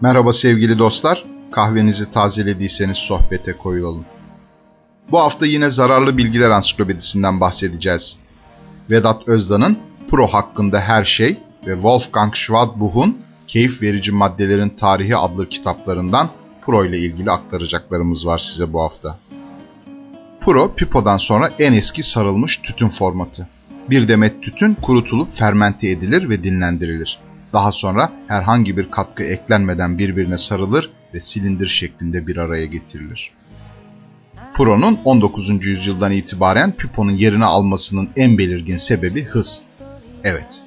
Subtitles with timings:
[0.00, 4.04] Merhaba sevgili dostlar, kahvenizi tazelediyseniz sohbete koyulalım.
[5.10, 8.18] Bu hafta yine zararlı bilgiler ansiklopedisinden bahsedeceğiz.
[8.90, 9.78] Vedat Özdan'ın
[10.10, 16.30] Pro hakkında her şey ve Wolfgang Schwadbuch'un Keyif Verici Maddelerin Tarihi adlı kitaplarından
[16.66, 19.18] Pro ile ilgili aktaracaklarımız var size bu hafta.
[20.40, 23.48] Pro, pipodan sonra en eski sarılmış tütün formatı.
[23.90, 27.18] Bir demet tütün kurutulup fermente edilir ve dinlendirilir.
[27.52, 33.30] Daha sonra herhangi bir katkı eklenmeden birbirine sarılır ve silindir şeklinde bir araya getirilir.
[34.54, 35.64] Pro'nun 19.
[35.64, 39.62] yüzyıldan itibaren piponun yerini almasının en belirgin sebebi hız.
[40.24, 40.62] Evet,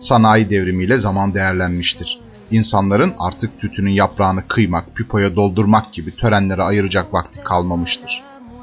[0.00, 2.20] sanayi devrimiyle zaman değerlenmiştir.
[2.50, 8.22] İnsanların artık tütünün yaprağını kıymak, pipoya doldurmak gibi törenlere ayıracak vakti kalmamıştır.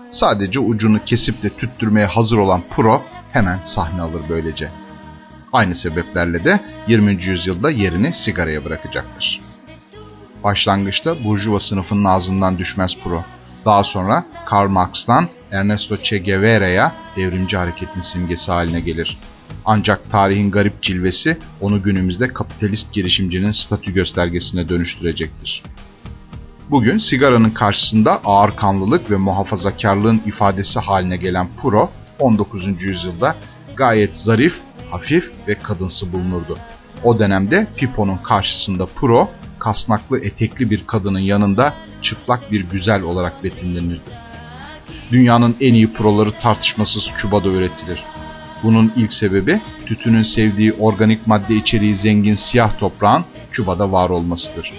[0.10, 4.70] Sadece ucunu kesip de tüttürmeye hazır olan Pro hemen sahne alır böylece.
[5.54, 7.24] Aynı sebeplerle de 20.
[7.24, 9.42] yüzyılda yerini sigaraya bırakacaktır.
[10.44, 13.24] Başlangıçta Burjuva sınıfının ağzından düşmez Pro.
[13.66, 19.18] Daha sonra Karl Marx'tan Ernesto Che Guevara'ya devrimci hareketin simgesi haline gelir.
[19.66, 25.64] Ancak tarihin garip cilvesi onu günümüzde kapitalist girişimcinin statü göstergesine dönüştürecektir.
[26.70, 32.82] Bugün sigaranın karşısında ağır kanlılık ve muhafazakarlığın ifadesi haline gelen Puro, 19.
[32.82, 33.36] yüzyılda
[33.76, 36.58] gayet zarif, hafif ve kadınsı bulunurdu.
[37.04, 44.12] O dönemde Pipo'nun karşısında Puro, kasnaklı etekli bir kadının yanında çıplak bir güzel olarak betimlenirdi.
[45.12, 48.04] Dünyanın en iyi proları tartışmasız Küba'da üretilir.
[48.64, 54.74] Bunun ilk sebebi tütünün sevdiği organik madde içeriği zengin siyah toprağın Küba'da var olmasıdır.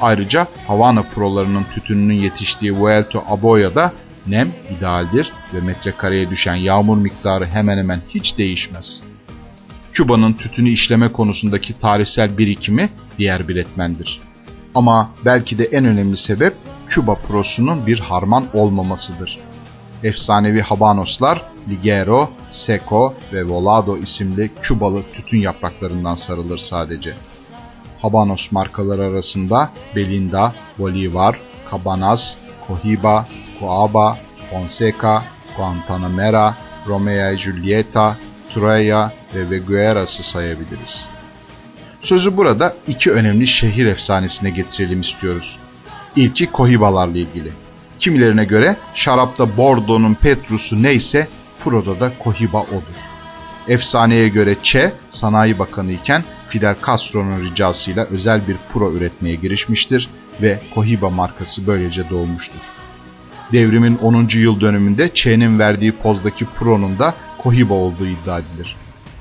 [0.00, 3.92] Ayrıca Havana prolarının tütününün yetiştiği Vuelto Aboya'da
[4.26, 9.00] nem idealdir ve metrekareye düşen yağmur miktarı hemen hemen hiç değişmez.
[9.96, 14.20] Küba'nın tütünü işleme konusundaki tarihsel birikimi diğer bir etmendir.
[14.74, 16.54] Ama belki de en önemli sebep
[16.88, 19.38] Küba prosunun bir harman olmamasıdır.
[20.02, 27.14] Efsanevi habanoslar Ligero, Seco ve Volado isimli Kübalı tütün yapraklarından sarılır sadece.
[28.02, 31.40] Habanos markaları arasında Belinda, Bolivar,
[31.70, 32.36] Cabanas,
[32.68, 33.26] Cohiba,
[33.60, 34.18] Coaba,
[34.50, 35.22] Fonseca,
[35.56, 36.56] Guantanamera,
[36.86, 38.16] Romeo y Julieta,
[38.56, 41.08] Turaya ve Vegueras'ı sayabiliriz.
[42.02, 45.58] Sözü burada iki önemli şehir efsanesine getirelim istiyoruz.
[46.16, 47.52] İlki Kohibalarla ilgili.
[47.98, 51.28] Kimilerine göre şarapta Bordeaux'un Petrus'u neyse
[51.64, 53.00] Pro'da da Kohiba odur.
[53.68, 60.08] Efsaneye göre Che sanayi bakanı iken Fidel Castro'nun ricasıyla özel bir Pro üretmeye girişmiştir
[60.42, 62.62] ve Kohiba markası böylece doğmuştur.
[63.52, 64.28] Devrimin 10.
[64.34, 67.14] yıl dönümünde Che'nin verdiği pozdaki Pro'nun da
[67.46, 68.76] Kohiba olduğu iddia edilir.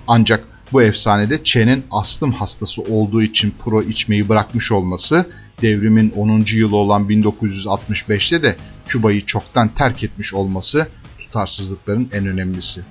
[0.08, 0.44] Ancak
[0.74, 5.30] bu efsanede Che'nin astım hastası olduğu için Pro içmeyi bırakmış olması,
[5.62, 6.46] devrimin 10.
[6.54, 8.56] yılı olan 1965'te de
[8.88, 10.88] Küba'yı çoktan terk etmiş olması
[11.20, 12.82] tutarsızlıkların en önemlisi.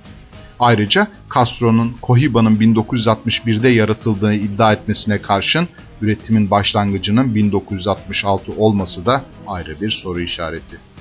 [0.59, 5.67] Ayrıca Castro'nun Cohiba'nın 1961'de yaratıldığını iddia etmesine karşın
[6.01, 10.94] üretimin başlangıcının 1966 olması da ayrı bir soru işareti.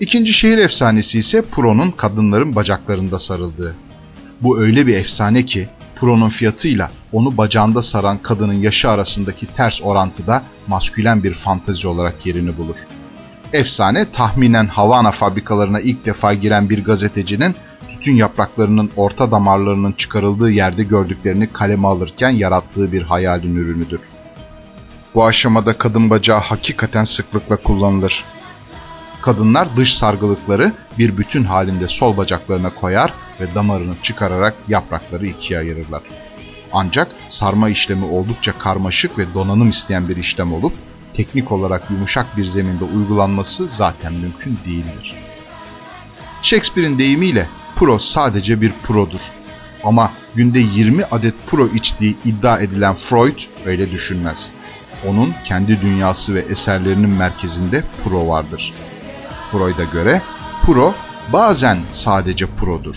[0.00, 3.76] İkinci şehir efsanesi ise Pro'nun kadınların bacaklarında sarıldığı.
[4.40, 10.42] Bu öyle bir efsane ki Pro'nun fiyatıyla onu bacağında saran kadının yaşı arasındaki ters orantıda
[10.66, 12.76] maskülen bir fantezi olarak yerini bulur.
[13.52, 17.54] Efsane tahminen Havana fabrikalarına ilk defa giren bir gazetecinin
[17.88, 24.00] tütün yapraklarının orta damarlarının çıkarıldığı yerde gördüklerini kaleme alırken yarattığı bir hayalin ürünüdür.
[25.14, 28.24] Bu aşamada kadın bacağı hakikaten sıklıkla kullanılır.
[29.26, 36.02] Kadınlar dış sargılıkları bir bütün halinde sol bacaklarına koyar ve damarını çıkararak yaprakları ikiye ayırırlar.
[36.72, 40.72] Ancak sarma işlemi oldukça karmaşık ve donanım isteyen bir işlem olup
[41.14, 45.14] teknik olarak yumuşak bir zeminde uygulanması zaten mümkün değildir.
[46.42, 49.20] Shakespeare'in deyimiyle pro sadece bir produr.
[49.84, 54.50] Ama günde 20 adet pro içtiği iddia edilen Freud öyle düşünmez.
[55.06, 58.72] Onun kendi dünyası ve eserlerinin merkezinde pro vardır.
[59.52, 60.22] Freud'a göre
[60.66, 60.94] pro
[61.32, 62.96] bazen sadece produr.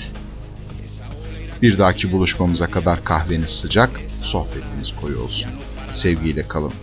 [1.62, 3.90] Bir dahaki buluşmamıza kadar kahveniz sıcak,
[4.22, 5.52] sohbetiniz koyu olsun.
[5.92, 6.74] Sevgiyle kalın.